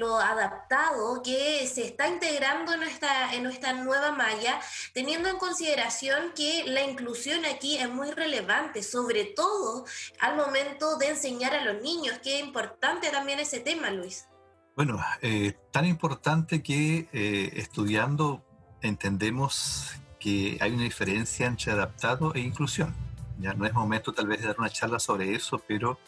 lo, 0.00 0.18
adaptado 0.18 1.22
que 1.22 1.66
se 1.66 1.86
está 1.86 2.08
integrando 2.08 2.74
en 2.74 2.80
nuestra, 2.80 3.32
en 3.32 3.42
nuestra 3.42 3.72
nueva 3.72 4.12
malla, 4.12 4.60
teniendo 4.92 5.30
en 5.30 5.38
consideración 5.38 6.34
que 6.34 6.64
la 6.66 6.82
inclusión 6.82 7.46
aquí 7.46 7.78
es 7.78 7.88
muy 7.88 8.10
relevante, 8.10 8.82
sobre 8.82 9.24
todo 9.24 9.86
al 10.20 10.36
momento 10.36 10.98
de 10.98 11.08
enseñar 11.08 11.54
a 11.54 11.64
los 11.64 11.80
niños, 11.82 12.18
que 12.18 12.38
es 12.38 12.44
importante 12.44 13.08
también 13.08 13.40
ese 13.40 13.60
tema, 13.60 13.90
Luis. 13.90 14.26
Bueno, 14.78 15.04
eh, 15.22 15.56
tan 15.72 15.86
importante 15.86 16.62
que 16.62 17.08
eh, 17.12 17.50
estudiando 17.56 18.44
entendemos 18.80 19.90
que 20.20 20.56
hay 20.60 20.70
una 20.70 20.84
diferencia 20.84 21.48
entre 21.48 21.72
adaptado 21.72 22.32
e 22.36 22.38
inclusión. 22.38 22.94
Ya 23.40 23.54
no 23.54 23.66
es 23.66 23.72
momento 23.74 24.12
tal 24.12 24.28
vez 24.28 24.40
de 24.40 24.46
dar 24.46 24.60
una 24.60 24.70
charla 24.70 25.00
sobre 25.00 25.34
eso, 25.34 25.60
pero 25.66 25.98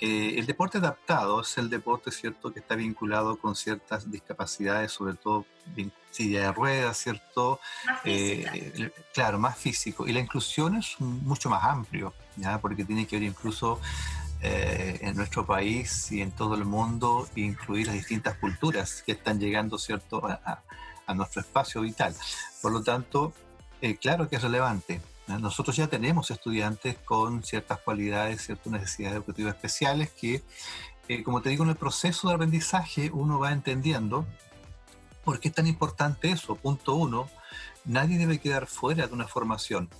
eh, 0.00 0.36
el 0.38 0.46
deporte 0.46 0.78
adaptado 0.78 1.42
es 1.42 1.58
el 1.58 1.68
deporte, 1.68 2.10
¿cierto?, 2.10 2.50
que 2.50 2.60
está 2.60 2.76
vinculado 2.76 3.36
con 3.36 3.54
ciertas 3.54 4.10
discapacidades, 4.10 4.90
sobre 4.90 5.12
todo 5.12 5.44
silla 6.10 6.44
de 6.44 6.52
ruedas, 6.52 6.96
¿cierto? 6.96 7.60
claro, 9.12 9.38
más 9.38 9.58
físico. 9.58 10.06
Y 10.06 10.14
la 10.14 10.20
inclusión 10.20 10.76
es 10.76 10.98
mucho 10.98 11.50
más 11.50 11.62
amplio, 11.62 12.14
¿ya? 12.36 12.58
Porque 12.58 12.86
tiene 12.86 13.06
que 13.06 13.16
ver 13.16 13.28
incluso 13.28 13.78
eh, 14.40 14.98
en 15.02 15.16
nuestro 15.16 15.44
país 15.44 16.12
y 16.12 16.22
en 16.22 16.30
todo 16.30 16.54
el 16.54 16.64
mundo, 16.64 17.28
incluir 17.34 17.88
las 17.88 17.96
distintas 17.96 18.36
culturas 18.38 19.02
que 19.04 19.12
están 19.12 19.40
llegando 19.40 19.78
¿cierto? 19.78 20.24
A, 20.26 20.62
nuestro 21.14 21.40
espacio 21.40 21.80
vital. 21.80 22.14
Por 22.60 22.70
lo 22.70 22.82
tanto, 22.82 23.32
eh, 23.80 23.96
claro 23.96 24.28
que 24.28 24.36
es 24.36 24.42
relevante. 24.42 25.00
Nosotros 25.26 25.74
ya 25.76 25.88
tenemos 25.88 26.30
estudiantes 26.30 26.96
con 26.98 27.42
ciertas 27.42 27.80
cualidades, 27.80 28.42
ciertas 28.42 28.72
necesidades 28.72 29.16
educativas 29.16 29.54
especiales 29.54 30.10
que, 30.10 30.42
eh, 31.08 31.22
como 31.22 31.42
te 31.42 31.48
digo, 31.50 31.64
en 31.64 31.70
el 31.70 31.76
proceso 31.76 32.28
de 32.28 32.34
aprendizaje 32.34 33.10
uno 33.12 33.38
va 33.38 33.52
entendiendo 33.52 34.26
por 35.24 35.40
qué 35.40 35.48
es 35.48 35.54
tan 35.54 35.66
importante 35.66 36.30
eso. 36.30 36.56
Punto 36.56 36.94
uno, 36.94 37.28
nadie 37.84 38.18
debe 38.18 38.38
quedar 38.38 38.66
fuera 38.66 39.06
de 39.06 39.12
una 39.12 39.26
formación. 39.26 39.90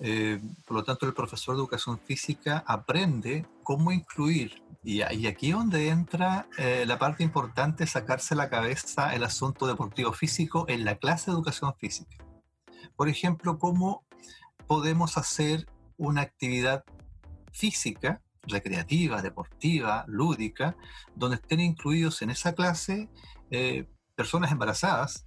Eh, 0.00 0.40
por 0.66 0.78
lo 0.78 0.84
tanto, 0.84 1.06
el 1.06 1.12
profesor 1.12 1.54
de 1.54 1.60
educación 1.60 1.98
física 1.98 2.64
aprende 2.66 3.46
cómo 3.62 3.92
incluir, 3.92 4.62
y, 4.82 5.02
aquí 5.02 5.50
es 5.50 5.54
donde 5.54 5.88
entra 5.88 6.48
eh, 6.56 6.84
la 6.86 6.98
parte 6.98 7.22
importante, 7.22 7.86
sacarse 7.86 8.34
la 8.34 8.48
cabeza 8.48 9.14
el 9.14 9.24
asunto 9.24 9.66
deportivo 9.66 10.12
físico 10.12 10.64
en 10.68 10.86
la 10.86 10.96
clase 10.96 11.30
de 11.30 11.36
educación 11.36 11.74
física. 11.78 12.16
Por 12.96 13.08
ejemplo, 13.10 13.58
cómo 13.58 14.04
podemos 14.66 15.18
hacer 15.18 15.66
una 15.98 16.22
actividad 16.22 16.82
física, 17.52 18.22
recreativa, 18.44 19.20
deportiva, 19.20 20.04
lúdica, 20.08 20.76
donde 21.14 21.36
estén 21.36 21.60
incluidos 21.60 22.22
en 22.22 22.30
esa 22.30 22.54
clase 22.54 23.10
eh, 23.50 23.86
personas 24.14 24.50
embarazadas, 24.50 25.26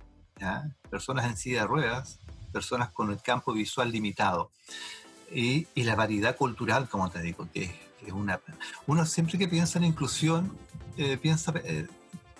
personas 0.89 1.25
en 1.25 1.37
silla 1.37 1.61
de 1.61 1.67
ruedas, 1.67 2.19
personas 2.53 2.91
con 2.91 3.11
el 3.11 3.21
campo 3.21 3.51
visual 3.51 3.91
limitado. 3.91 4.51
Y, 5.29 5.67
la 5.75 5.95
variedad 5.95 6.37
cultural, 6.37 6.87
como 6.87 7.09
te 7.09 7.21
digo, 7.21 7.49
que, 7.53 7.63
es 8.05 8.13
una... 8.13 8.39
Uno 8.87 9.05
siempre 9.05 9.37
que 9.37 9.47
piensa 9.47 9.79
en 9.79 9.85
inclusión, 9.85 10.57
eh, 10.97 11.17
piensa, 11.17 11.53
eh, 11.65 11.87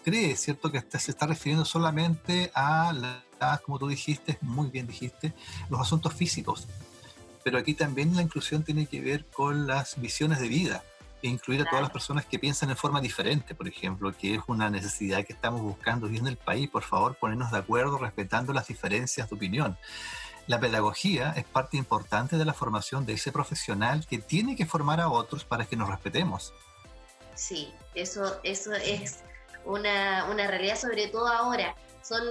cree, 0.03 0.35
¿cierto?, 0.35 0.71
que 0.71 0.81
se 0.99 1.11
está 1.11 1.25
refiriendo 1.25 1.65
solamente 1.65 2.51
a, 2.53 2.93
la, 2.93 3.61
como 3.65 3.79
tú 3.79 3.87
dijiste, 3.87 4.37
muy 4.41 4.69
bien 4.69 4.87
dijiste, 4.87 5.33
los 5.69 5.81
asuntos 5.81 6.13
físicos. 6.13 6.67
Pero 7.43 7.57
aquí 7.57 7.73
también 7.73 8.15
la 8.15 8.21
inclusión 8.21 8.63
tiene 8.63 8.85
que 8.85 9.01
ver 9.01 9.25
con 9.25 9.67
las 9.67 9.99
visiones 9.99 10.39
de 10.39 10.47
vida 10.47 10.83
incluir 11.27 11.61
a 11.61 11.65
todas 11.65 11.81
las 11.81 11.91
personas 11.91 12.25
que 12.25 12.39
piensan 12.39 12.69
en 12.69 12.77
forma 12.77 13.01
diferente, 13.01 13.55
por 13.55 13.67
ejemplo, 13.67 14.11
que 14.11 14.35
es 14.35 14.41
una 14.47 14.69
necesidad 14.69 15.25
que 15.25 15.33
estamos 15.33 15.61
buscando 15.61 16.07
hoy 16.07 16.17
en 16.17 16.27
el 16.27 16.37
país. 16.37 16.69
Por 16.69 16.83
favor, 16.83 17.15
ponernos 17.15 17.51
de 17.51 17.57
acuerdo 17.57 17.97
respetando 17.97 18.53
las 18.53 18.67
diferencias 18.67 19.29
de 19.29 19.35
opinión. 19.35 19.77
La 20.47 20.59
pedagogía 20.59 21.33
es 21.37 21.45
parte 21.45 21.77
importante 21.77 22.37
de 22.37 22.45
la 22.45 22.53
formación 22.53 23.05
de 23.05 23.13
ese 23.13 23.31
profesional 23.31 24.05
que 24.05 24.17
tiene 24.17 24.55
que 24.55 24.65
formar 24.65 24.99
a 24.99 25.09
otros 25.09 25.45
para 25.45 25.65
que 25.65 25.77
nos 25.77 25.89
respetemos. 25.89 26.53
Sí, 27.35 27.73
eso, 27.95 28.39
eso 28.43 28.73
es 28.73 29.23
una, 29.65 30.25
una 30.29 30.47
realidad, 30.47 30.77
sobre 30.77 31.07
todo 31.07 31.27
ahora 31.27 31.75
son, 32.03 32.23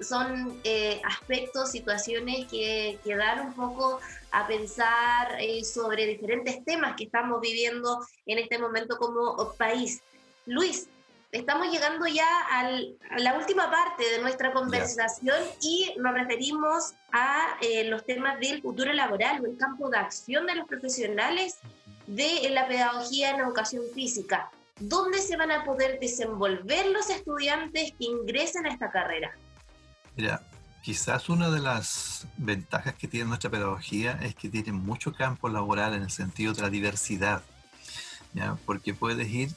son 0.00 0.60
eh, 0.64 1.00
aspectos, 1.04 1.70
situaciones 1.70 2.46
que, 2.46 2.98
que, 3.04 3.16
dan 3.16 3.48
un 3.48 3.52
poco 3.52 4.00
a 4.32 4.46
pensar 4.46 5.36
eh, 5.38 5.62
sobre 5.64 6.06
diferentes 6.06 6.64
temas 6.64 6.96
que 6.96 7.04
estamos 7.04 7.40
viviendo 7.40 8.00
en 8.26 8.38
este 8.38 8.58
momento 8.58 8.96
como 8.96 9.52
país. 9.54 10.00
Luis, 10.46 10.88
estamos 11.32 11.70
llegando 11.70 12.06
ya 12.06 12.26
al, 12.50 12.96
a 13.10 13.18
la 13.18 13.34
última 13.34 13.70
parte 13.70 14.08
de 14.10 14.20
nuestra 14.20 14.52
conversación 14.52 15.36
y 15.60 15.94
nos 15.98 16.14
referimos 16.14 16.94
a 17.12 17.58
eh, 17.60 17.84
los 17.84 18.04
temas 18.04 18.40
del 18.40 18.62
futuro 18.62 18.92
laboral 18.92 19.42
o 19.42 19.46
el 19.46 19.56
campo 19.56 19.90
de 19.90 19.98
acción 19.98 20.46
de 20.46 20.54
los 20.54 20.66
profesionales 20.66 21.58
de 22.06 22.48
la 22.50 22.66
pedagogía 22.66 23.30
en 23.30 23.40
educación 23.40 23.84
física. 23.94 24.50
¿Dónde 24.80 25.18
se 25.18 25.36
van 25.36 25.50
a 25.50 25.64
poder 25.64 26.00
desenvolver 26.00 26.86
los 26.86 27.10
estudiantes 27.10 27.92
que 27.98 28.06
ingresen 28.06 28.66
a 28.66 28.70
esta 28.70 28.90
carrera? 28.90 29.30
Mira, 30.16 30.42
quizás 30.82 31.28
una 31.28 31.50
de 31.50 31.60
las 31.60 32.26
ventajas 32.36 32.94
que 32.94 33.06
tiene 33.06 33.26
nuestra 33.26 33.50
pedagogía 33.50 34.18
es 34.22 34.34
que 34.34 34.48
tiene 34.48 34.72
mucho 34.72 35.12
campo 35.12 35.48
laboral 35.48 35.94
en 35.94 36.02
el 36.02 36.10
sentido 36.10 36.54
de 36.54 36.62
la 36.62 36.70
diversidad, 36.70 37.42
¿ya? 38.32 38.56
porque 38.64 38.94
puedes 38.94 39.28
ir, 39.28 39.50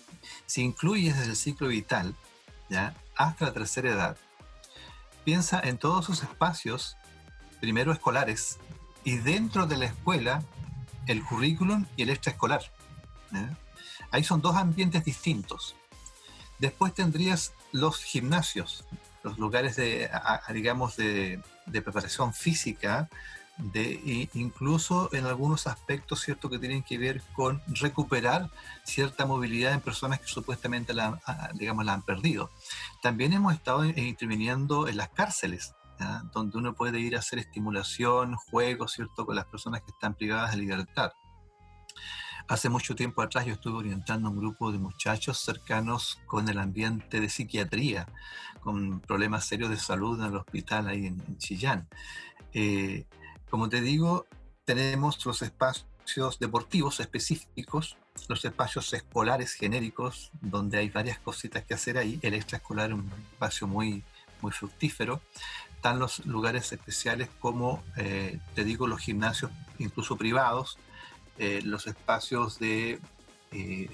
si 0.45 0.61
incluyes 0.61 1.17
el 1.17 1.35
ciclo 1.35 1.69
vital, 1.69 2.15
¿ya? 2.69 2.93
hasta 3.15 3.45
la 3.45 3.53
tercera 3.53 3.89
edad, 3.89 4.17
piensa 5.23 5.59
en 5.63 5.77
todos 5.77 6.05
sus 6.05 6.21
espacios, 6.21 6.97
primero 7.61 7.93
escolares, 7.93 8.59
y 9.05 9.17
dentro 9.17 9.67
de 9.67 9.77
la 9.77 9.85
escuela, 9.85 10.43
el 11.07 11.23
currículum 11.23 11.85
y 11.95 12.03
el 12.03 12.09
extraescolar. 12.09 12.61
¿ya? 13.31 13.57
Ahí 14.13 14.23
son 14.23 14.41
dos 14.41 14.55
ambientes 14.55 15.03
distintos. 15.03 15.75
Después 16.59 16.93
tendrías 16.93 17.51
los 17.71 18.03
gimnasios, 18.03 18.85
los 19.23 19.39
lugares 19.39 19.75
de, 19.75 20.07
digamos, 20.53 20.95
de, 20.97 21.41
preparación 21.71 22.31
física, 22.31 23.09
de, 23.57 24.29
incluso 24.35 25.09
en 25.13 25.25
algunos 25.25 25.65
aspectos, 25.65 26.21
¿cierto?, 26.21 26.47
que 26.47 26.59
tienen 26.59 26.83
que 26.83 26.99
ver 26.99 27.23
con 27.33 27.59
recuperar 27.67 28.51
cierta 28.83 29.25
movilidad 29.25 29.73
en 29.73 29.81
personas 29.81 30.19
que 30.19 30.27
supuestamente 30.27 30.93
la, 30.93 31.19
digamos, 31.55 31.83
la 31.83 31.93
han 31.93 32.03
perdido. 32.03 32.51
También 33.01 33.33
hemos 33.33 33.55
estado 33.55 33.83
interviniendo 33.83 34.87
en 34.87 34.97
las 34.97 35.09
cárceles, 35.09 35.73
donde 36.33 36.59
uno 36.59 36.73
puede 36.73 36.99
ir 36.99 37.15
a 37.15 37.19
hacer 37.19 37.39
estimulación, 37.39 38.35
juegos, 38.35 38.93
¿cierto?, 38.93 39.25
con 39.25 39.35
las 39.35 39.45
personas 39.45 39.81
que 39.81 39.89
están 39.89 40.13
privadas 40.13 40.51
de 40.51 40.57
libertad. 40.57 41.13
Hace 42.47 42.67
mucho 42.69 42.95
tiempo 42.95 43.21
atrás 43.21 43.45
yo 43.45 43.53
estuve 43.53 43.77
orientando 43.77 44.27
a 44.27 44.31
un 44.31 44.37
grupo 44.37 44.71
de 44.71 44.77
muchachos 44.77 45.39
cercanos 45.39 46.19
con 46.25 46.49
el 46.49 46.59
ambiente 46.59 47.21
de 47.21 47.29
psiquiatría, 47.29 48.07
con 48.59 48.99
problemas 48.99 49.45
serios 49.45 49.69
de 49.69 49.77
salud 49.77 50.19
en 50.19 50.27
el 50.27 50.35
hospital 50.35 50.87
ahí 50.87 51.07
en, 51.07 51.37
Chillán. 51.37 51.87
Eh, 52.53 53.05
como 53.49 53.69
te 53.69 53.81
digo, 53.81 54.27
tenemos 54.65 55.25
los 55.25 55.41
espacios 55.41 56.37
deportivos 56.39 56.99
específicos, 56.99 57.97
los 58.27 58.43
espacios 58.43 58.91
escolares 58.93 59.53
genéricos, 59.53 60.31
donde 60.41 60.79
hay 60.79 60.89
varias 60.89 61.19
cositas 61.19 61.63
que 61.63 61.73
hacer 61.73 61.97
ahí. 61.97 62.19
El 62.21 62.33
extraescolar 62.33 62.89
es 62.89 62.95
un 62.95 63.11
espacio 63.31 63.67
muy, 63.67 64.03
muy 64.41 64.51
fructífero. 64.51 65.21
Están 65.75 65.97
los 65.97 66.25
lugares 66.25 66.71
especiales 66.71 67.29
como, 67.39 67.83
eh, 67.95 68.39
te 68.53 68.63
digo, 68.63 68.85
los 68.85 68.99
gimnasios, 68.99 69.51
incluso 69.79 70.17
privados, 70.17 70.77
eh, 71.37 71.61
los 71.63 71.87
espacios 71.87 72.59
de, 72.59 72.99
eh, 73.51 73.89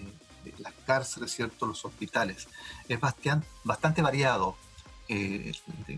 las 0.58 0.74
cárceles, 0.86 1.31
¿cierto? 1.31 1.65
los 1.65 1.84
hospitales. 1.86 2.48
Es 2.88 3.00
bastante, 3.00 3.48
bastante 3.63 4.01
variado 4.01 4.58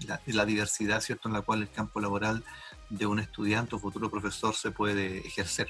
la, 0.07 0.21
la, 0.25 0.45
diversidad 0.45 1.01
¿cierto? 1.01 1.27
en 1.27 1.33
la 1.33 1.41
cual 1.41 1.63
el 1.63 1.69
campo 1.69 1.99
laboral 1.99 2.45
de 2.89 3.05
un 3.05 3.19
estudiante 3.19 3.75
o 3.75 3.79
futuro 3.79 4.09
profesor 4.09 4.55
se 4.55 4.71
puede 4.71 5.19
ejercer. 5.19 5.67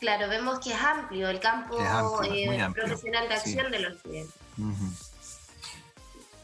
Claro, 0.00 0.28
vemos 0.28 0.60
que 0.60 0.72
es 0.72 0.80
amplio 0.80 1.28
el 1.28 1.40
campo 1.40 1.76
eh, 2.22 2.68
profesional 2.72 3.28
de 3.28 3.34
acción 3.34 3.70
de 3.70 3.78
los 3.80 3.96
estudiantes. 3.96 4.34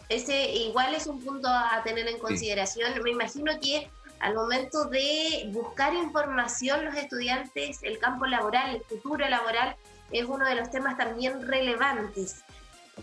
Ese 0.08 0.52
igual 0.52 0.94
es 0.94 1.06
un 1.06 1.22
punto 1.22 1.48
a 1.48 1.80
tener 1.84 2.06
en 2.08 2.18
consideración. 2.18 2.92
Me 3.02 3.10
imagino 3.10 3.52
que 3.60 3.90
al 4.24 4.34
momento 4.34 4.86
de 4.86 5.50
buscar 5.52 5.92
información 5.92 6.86
los 6.86 6.94
estudiantes, 6.94 7.80
el 7.82 7.98
campo 7.98 8.24
laboral, 8.24 8.76
el 8.76 8.82
futuro 8.82 9.28
laboral, 9.28 9.76
es 10.12 10.24
uno 10.24 10.46
de 10.46 10.54
los 10.54 10.70
temas 10.70 10.96
también 10.96 11.46
relevantes. 11.46 12.42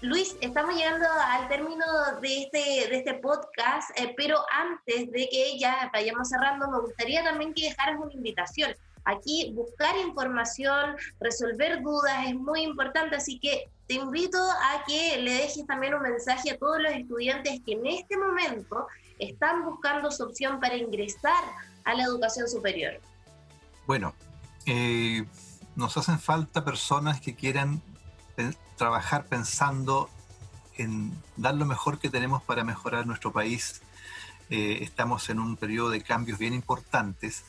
Luis, 0.02 0.36
estamos 0.42 0.74
llegando 0.74 1.06
al 1.08 1.48
término 1.48 1.86
de 2.22 2.44
este, 2.44 2.90
de 2.90 2.98
este 2.98 3.14
podcast, 3.16 3.92
eh, 4.00 4.16
pero 4.18 4.40
antes 4.52 5.12
de 5.12 5.30
que 5.30 5.60
ya 5.60 5.92
vayamos 5.94 6.28
cerrando, 6.28 6.68
me 6.72 6.80
gustaría 6.80 7.24
también 7.24 7.54
que 7.54 7.70
dejaras 7.70 8.00
una 8.00 8.14
invitación 8.14 8.74
Aquí 9.04 9.52
buscar 9.56 9.98
información, 9.98 10.96
resolver 11.20 11.82
dudas 11.82 12.28
es 12.28 12.36
muy 12.36 12.62
importante, 12.62 13.16
así 13.16 13.40
que 13.40 13.70
te 13.88 13.96
invito 13.96 14.38
a 14.38 14.84
que 14.86 15.18
le 15.18 15.34
dejes 15.34 15.66
también 15.66 15.96
un 15.96 16.04
mensaje 16.04 16.52
a 16.52 16.58
todos 16.58 16.80
los 16.80 16.92
estudiantes 16.94 17.62
que 17.66 17.74
en 17.74 17.88
este 17.88 18.16
momento 18.16 18.88
están 19.22 19.64
buscando 19.64 20.12
su 20.12 20.24
opción 20.24 20.60
para 20.60 20.76
ingresar 20.76 21.44
a 21.84 21.94
la 21.94 22.04
educación 22.04 22.48
superior. 22.48 23.00
Bueno, 23.88 24.14
eh, 24.66 25.26
nos 25.76 25.96
hacen 25.98 26.20
falta 26.20 26.66
personas 26.66 27.22
que 27.22 27.36
quieran 27.36 27.82
trabajar 28.78 29.26
pensando 29.26 30.10
en 30.78 31.12
dar 31.38 31.54
lo 31.56 31.66
mejor 31.66 32.00
que 32.00 32.10
tenemos 32.10 32.42
para 32.44 32.64
mejorar 32.64 33.06
nuestro 33.06 33.32
país. 33.32 33.82
Eh, 34.50 34.80
estamos 34.82 35.30
en 35.30 35.40
un 35.40 35.56
periodo 35.56 35.92
de 35.92 36.02
cambios 36.02 36.40
bien 36.40 36.54
importantes. 36.54 37.44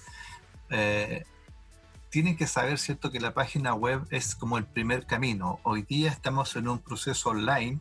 Eh, 0.71 1.25
tienen 2.11 2.37
que 2.37 2.47
saber, 2.47 2.79
¿cierto?, 2.79 3.11
que 3.11 3.21
la 3.21 3.33
página 3.33 3.73
web 3.73 4.07
es 4.11 4.35
como 4.35 4.59
el 4.59 4.67
primer 4.67 5.07
camino. 5.07 5.61
Hoy 5.63 5.83
día 5.83 6.11
estamos 6.11 6.55
en 6.57 6.69
un 6.69 6.79
proceso 6.79 7.31
online. 7.31 7.81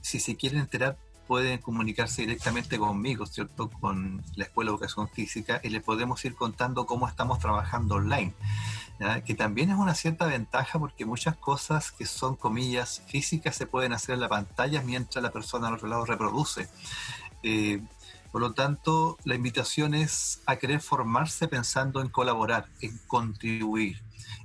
Si 0.00 0.20
se 0.20 0.36
quieren 0.36 0.60
enterar, 0.60 0.96
pueden 1.28 1.58
comunicarse 1.58 2.22
directamente 2.22 2.78
conmigo, 2.78 3.26
¿cierto?, 3.26 3.70
con 3.70 4.24
la 4.34 4.44
Escuela 4.44 4.70
de 4.70 4.76
Educación 4.76 5.08
Física 5.10 5.60
y 5.62 5.68
le 5.68 5.82
podemos 5.82 6.24
ir 6.24 6.34
contando 6.34 6.86
cómo 6.86 7.06
estamos 7.06 7.38
trabajando 7.38 7.96
online. 7.96 8.34
Que 9.24 9.34
también 9.34 9.70
es 9.70 9.76
una 9.76 9.94
cierta 9.94 10.26
ventaja 10.26 10.78
porque 10.78 11.04
muchas 11.04 11.36
cosas 11.36 11.92
que 11.92 12.06
son 12.06 12.34
comillas 12.34 13.02
físicas 13.06 13.54
se 13.54 13.66
pueden 13.66 13.92
hacer 13.92 14.14
en 14.14 14.20
la 14.22 14.28
pantalla 14.28 14.82
mientras 14.82 15.22
la 15.22 15.30
persona 15.30 15.68
al 15.68 15.74
otro 15.74 15.86
lado 15.86 16.06
reproduce. 16.06 16.68
Eh, 17.44 17.80
por 18.32 18.40
lo 18.40 18.54
tanto, 18.54 19.18
la 19.24 19.34
invitación 19.34 19.94
es 19.94 20.42
a 20.46 20.56
querer 20.56 20.80
formarse 20.80 21.46
pensando 21.46 22.00
en 22.00 22.08
colaborar, 22.08 22.68
en 22.80 22.98
contribuir, 23.06 24.02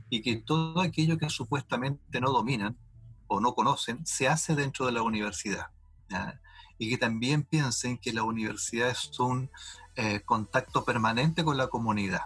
y 0.10 0.22
que 0.22 0.36
todo 0.36 0.82
aquello 0.82 1.18
que 1.18 1.30
supuestamente 1.30 2.22
no 2.22 2.32
dominan 2.32 2.78
o 3.28 3.40
no 3.40 3.56
conocen 3.56 4.06
se 4.06 4.28
hace 4.28 4.56
dentro 4.56 4.86
de 4.86 4.92
la 4.92 5.02
universidad. 5.02 5.68
Y 6.78 6.90
que 6.90 6.98
también 6.98 7.44
piensen 7.44 7.98
que 7.98 8.14
la 8.14 8.24
universidad 8.24 8.90
es 8.90 9.20
un 9.20 9.50
eh, 9.96 10.22
contacto 10.22 10.84
permanente 10.84 11.44
con 11.44 11.58
la 11.58 11.68
comunidad. 11.68 12.24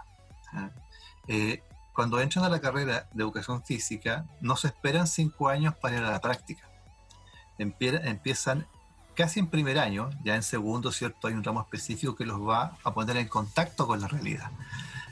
Eh, 1.26 1.62
cuando 1.92 2.20
entran 2.20 2.44
a 2.44 2.48
la 2.48 2.60
carrera 2.60 3.08
de 3.12 3.22
educación 3.22 3.62
física, 3.64 4.24
no 4.40 4.56
se 4.56 4.68
esperan 4.68 5.06
cinco 5.06 5.48
años 5.48 5.74
para 5.76 5.98
ir 5.98 6.04
a 6.04 6.10
la 6.10 6.20
práctica. 6.20 6.68
Empiezan 7.58 8.66
casi 9.14 9.40
en 9.40 9.48
primer 9.48 9.80
año, 9.80 10.10
ya 10.24 10.36
en 10.36 10.44
segundo, 10.44 10.92
¿cierto? 10.92 11.26
Hay 11.26 11.34
un 11.34 11.42
ramo 11.42 11.60
específico 11.60 12.14
que 12.14 12.24
los 12.24 12.40
va 12.40 12.78
a 12.84 12.94
poner 12.94 13.16
en 13.16 13.26
contacto 13.26 13.86
con 13.86 14.00
la 14.00 14.06
realidad. 14.06 14.50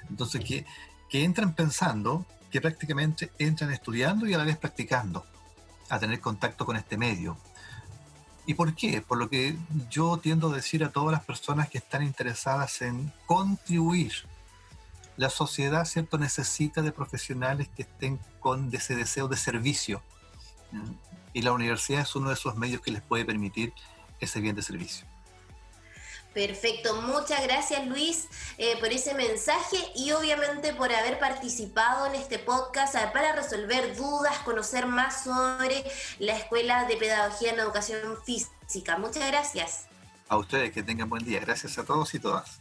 Entonces, 0.09 0.45
que, 0.45 0.65
que 1.11 1.25
entran 1.25 1.55
pensando 1.55 2.25
que 2.53 2.61
prácticamente 2.61 3.33
entran 3.39 3.73
estudiando 3.73 4.27
y 4.27 4.35
a 4.35 4.39
la 4.39 4.45
vez 4.45 4.57
practicando, 4.57 5.27
a 5.89 5.99
tener 5.99 6.21
contacto 6.21 6.65
con 6.65 6.77
este 6.77 6.97
medio. 6.97 7.37
¿Y 8.47 8.55
por 8.55 8.75
qué? 8.75 9.03
Por 9.03 9.19
lo 9.19 9.29
que 9.29 9.57
yo 9.91 10.19
tiendo 10.19 10.51
a 10.51 10.55
decir 10.55 10.85
a 10.85 10.91
todas 10.91 11.13
las 11.13 11.25
personas 11.25 11.69
que 11.69 11.79
están 11.79 12.03
interesadas 12.05 12.81
en 12.81 13.13
contribuir. 13.27 14.13
La 15.17 15.31
sociedad, 15.31 15.85
¿cierto?, 15.85 16.17
necesita 16.17 16.81
de 16.83 16.93
profesionales 16.93 17.69
que 17.75 17.83
estén 17.83 18.21
con 18.39 18.73
ese 18.73 18.95
deseo 18.95 19.27
de 19.27 19.37
servicio. 19.37 20.03
Y 21.33 21.43
la 21.43 21.53
universidad 21.53 22.03
es 22.03 22.15
uno 22.15 22.29
de 22.29 22.35
esos 22.35 22.57
medios 22.57 22.81
que 22.83 22.93
les 22.93 23.03
puede 23.03 23.25
permitir 23.25 23.73
ese 24.21 24.41
bien 24.41 24.55
de 24.55 24.63
servicio. 24.63 25.07
Perfecto, 26.37 27.01
muchas 27.01 27.43
gracias 27.45 27.87
Luis 27.87 28.29
eh, 28.59 28.77
por 28.79 28.91
ese 28.93 29.15
mensaje 29.15 29.79
y 29.95 30.13
obviamente 30.13 30.75
por 30.75 30.93
haber 30.93 31.19
participado 31.19 32.05
en 32.05 32.15
este 32.15 32.39
podcast 32.39 32.95
para 33.15 33.33
resolver 33.33 33.97
dudas, 33.97 34.41
conocer 34.41 34.85
más 34.85 35.25
sobre 35.25 35.83
la 36.19 36.37
Escuela 36.37 36.85
de 36.85 36.99
Pedagogía 36.99 37.55
en 37.55 37.61
Educación 37.61 38.19
Física. 38.23 38.99
Muchas 38.99 39.27
gracias. 39.29 39.87
A 40.29 40.37
ustedes, 40.37 40.73
que 40.73 40.83
tengan 40.83 41.09
buen 41.09 41.25
día. 41.25 41.41
Gracias 41.41 41.79
a 41.79 41.87
todos 41.87 42.13
y 42.15 42.19
todas. 42.19 42.59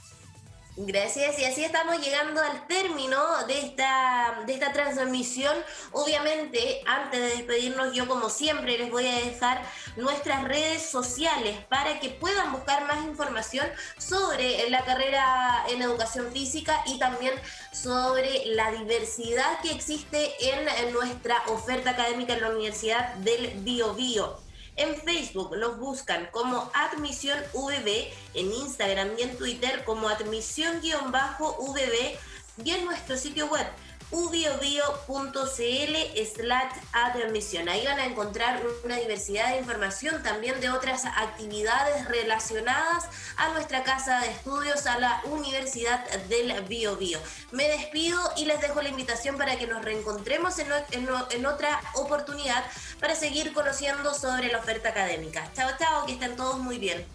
Gracias, 0.77 1.39
y 1.39 1.45
así 1.45 1.63
estamos 1.63 2.05
llegando 2.05 2.41
al 2.41 2.67
término 2.67 3.17
de 3.47 3.59
esta, 3.61 4.41
de 4.45 4.55
esta 4.55 4.73
transmisión. 4.73 5.55
Obviamente, 5.93 6.81
antes 6.85 7.17
de 7.17 7.29
despedirnos, 7.29 7.93
yo 7.93 8.09
como 8.09 8.29
siempre 8.29 8.77
les 8.77 8.91
voy 8.91 9.07
a 9.07 9.15
dejar 9.23 9.63
nuestras 9.95 10.43
redes 10.43 10.81
sociales 10.81 11.57
para 11.69 12.01
que 12.01 12.09
puedan 12.09 12.51
buscar 12.51 12.85
más 12.87 13.05
información 13.05 13.65
sobre 13.97 14.69
la 14.69 14.83
carrera 14.83 15.63
en 15.69 15.81
educación 15.81 16.29
física 16.33 16.83
y 16.87 16.99
también 16.99 17.33
sobre 17.71 18.45
la 18.47 18.71
diversidad 18.71 19.61
que 19.61 19.71
existe 19.71 20.33
en 20.41 20.91
nuestra 20.91 21.41
oferta 21.47 21.91
académica 21.91 22.33
en 22.33 22.41
la 22.41 22.49
Universidad 22.49 23.13
del 23.15 23.51
Bio 23.61 23.93
Bio. 23.93 24.44
En 24.77 24.95
Facebook 24.95 25.55
nos 25.57 25.79
buscan 25.79 26.27
como 26.31 26.69
Admisión 26.73 27.39
VB, 27.53 28.11
en 28.33 28.51
Instagram 28.51 29.11
y 29.17 29.21
en 29.21 29.37
Twitter 29.37 29.85
como 29.85 30.09
Admisión-VB 30.09 32.17
y 32.63 32.71
en 32.71 32.85
nuestro 32.85 33.17
sitio 33.17 33.47
web 33.47 33.65
ubiobio.cl 34.11 35.95
slash 36.35 36.73
admisión. 36.93 37.69
Ahí 37.69 37.85
van 37.85 37.99
a 37.99 38.05
encontrar 38.05 38.61
una 38.83 38.97
diversidad 38.97 39.51
de 39.51 39.59
información 39.59 40.21
también 40.23 40.59
de 40.59 40.69
otras 40.69 41.05
actividades 41.05 42.07
relacionadas 42.07 43.05
a 43.37 43.49
nuestra 43.49 43.83
casa 43.83 44.19
de 44.19 44.31
estudios, 44.31 44.85
a 44.85 44.99
la 44.99 45.21
Universidad 45.25 46.07
del 46.29 46.61
Bio 46.63 46.95
Bio. 46.97 47.19
Me 47.51 47.67
despido 47.67 48.19
y 48.37 48.45
les 48.45 48.61
dejo 48.61 48.81
la 48.81 48.89
invitación 48.89 49.37
para 49.37 49.57
que 49.57 49.67
nos 49.67 49.83
reencontremos 49.83 50.57
en, 50.59 50.67
en 50.91 51.45
otra 51.45 51.81
oportunidad 51.95 52.63
para 52.99 53.15
seguir 53.15 53.53
conociendo 53.53 54.13
sobre 54.13 54.51
la 54.51 54.59
oferta 54.59 54.89
académica. 54.89 55.49
Chao, 55.53 55.71
chao, 55.77 56.05
que 56.05 56.13
estén 56.13 56.35
todos 56.35 56.57
muy 56.59 56.77
bien. 56.77 57.14